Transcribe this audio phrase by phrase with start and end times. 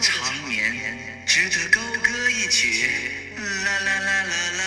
[0.00, 2.90] 长眠，值得高歌一曲。
[3.36, 4.62] 啦啦啦啦啦！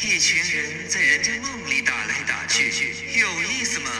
[0.00, 3.90] 一群人在人家梦里打来打去，有意思吗？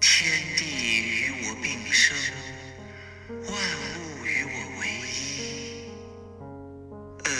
[0.00, 0.64] 天地
[0.98, 2.16] 与我并生，
[3.28, 5.90] 万物与我为一。
[7.24, 7.30] 呃，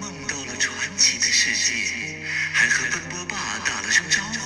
[0.00, 4.45] 梦到了传奇的世界，还和奔波霸打了声招呼。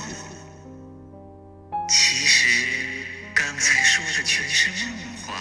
[4.23, 5.33] 全是梦话。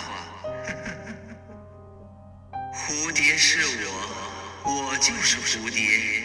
[2.72, 3.90] 蝴蝶是我，
[4.64, 6.22] 我就是蝴蝶。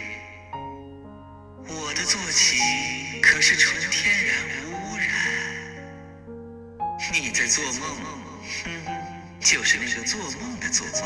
[1.68, 5.06] 我的坐骑可是纯天然无污染。
[7.12, 7.82] 你在做梦，
[8.66, 8.70] 嗯，
[9.40, 11.02] 就是那个做梦的做梦。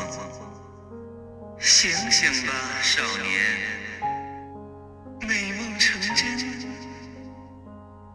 [1.59, 3.41] 醒醒吧，少年，
[5.21, 6.37] 美梦成真，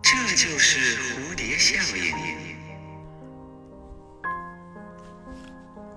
[0.02, 2.45] 这就是蝴蝶效应。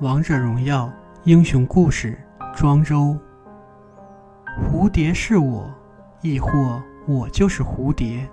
[0.01, 0.89] 王者荣耀
[1.25, 2.17] 英雄故事：
[2.55, 3.17] 庄周。
[4.57, 5.69] 蝴蝶是我，
[6.21, 8.25] 亦或我就是蝴蝶？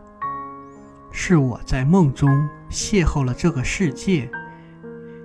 [1.11, 4.31] 是我在梦中邂逅了这个世界，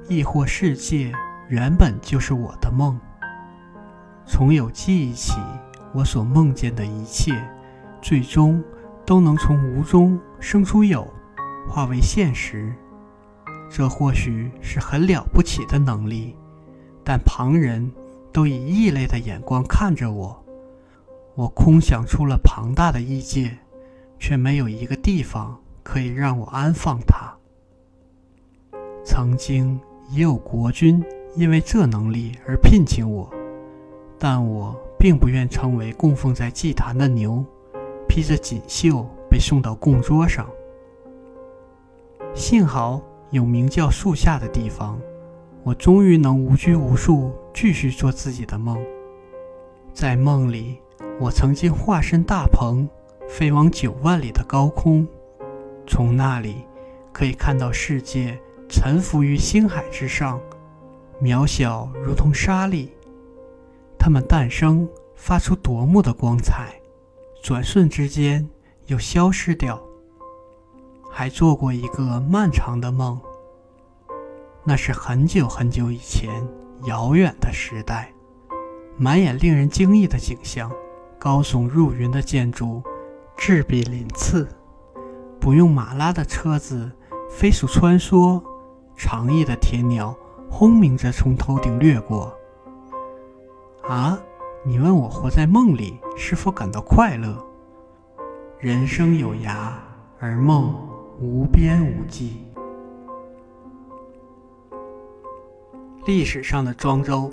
[0.08, 1.12] 亦或世界
[1.48, 3.00] 原本就是我的梦？
[4.26, 5.34] 从有记忆起，
[5.94, 7.40] 我所梦见的一切，
[8.02, 8.64] 最终
[9.06, 11.08] 都能从无中生出有，
[11.70, 12.74] 化为现实。
[13.74, 16.36] 这或许是很了不起的能力，
[17.06, 17.90] 但旁人
[18.34, 20.44] 都以异类的眼光看着我。
[21.36, 23.58] 我空想出了庞大的异界，
[24.20, 27.34] 却没有一个地方可以让我安放它。
[29.06, 31.02] 曾经也有国君
[31.38, 33.34] 因为这能力而聘请我，
[34.20, 37.42] 但我并不愿成为供奉在祭坛的牛，
[38.06, 40.46] 披着锦绣被送到供桌上。
[42.36, 43.02] 幸好。
[43.32, 45.00] 有名叫树下的地方，
[45.64, 48.78] 我终于能无拘无束，继续做自己的梦。
[49.94, 50.80] 在梦里，
[51.18, 52.88] 我曾经化身大鹏，
[53.30, 55.08] 飞往九万里的高空，
[55.88, 56.66] 从那里
[57.14, 60.40] 可以看到世界沉浮于星海之上，
[61.22, 62.92] 渺小如同沙粒。
[63.98, 66.74] 它们诞生，发出夺目的光彩，
[67.42, 68.50] 转瞬之间
[68.88, 69.82] 又消失掉。
[71.14, 73.20] 还做过一个漫长的梦，
[74.64, 76.30] 那是很久很久以前，
[76.84, 78.14] 遥远的时代，
[78.96, 80.72] 满眼令人惊异的景象，
[81.18, 82.84] 高耸入云的建筑，
[83.36, 84.48] 栉比鳞次，
[85.40, 86.92] 不用马拉的车子
[87.30, 88.40] 飞速穿梭，
[88.96, 90.16] 长翼的铁鸟
[90.50, 92.32] 轰鸣着从头顶掠过。
[93.90, 94.20] 啊，
[94.64, 97.44] 你问我活在梦里是否感到快乐？
[98.60, 99.72] 人生有涯，
[100.20, 100.88] 而梦。
[101.20, 102.51] 无边无际。
[106.06, 107.32] 历史上的庄周，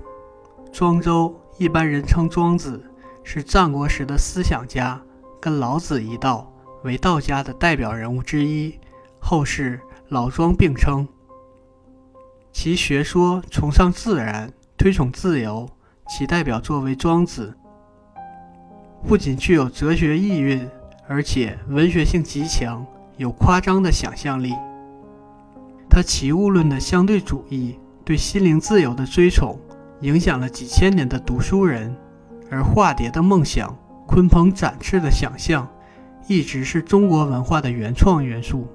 [0.70, 2.84] 庄周一般人称庄子，
[3.24, 5.00] 是战国时的思想家，
[5.40, 6.52] 跟老子一道，
[6.84, 8.78] 为道家的代表人物之一，
[9.18, 11.08] 后世老庄并称。
[12.52, 15.66] 其学说崇尚自然，推崇自由，
[16.06, 17.56] 其代表作为《庄子》，
[19.08, 20.68] 不仅具有哲学意蕴，
[21.06, 22.86] 而且文学性极强。
[23.16, 24.54] 有夸张的想象力，
[25.90, 27.76] 他齐物论的相对主义
[28.08, 29.60] 对心灵自由的追崇，
[30.00, 31.94] 影响了几千年的读书人；
[32.50, 35.68] 而化蝶的梦想、鲲鹏展翅的想象，
[36.26, 38.66] 一直是中国文化的原创元素。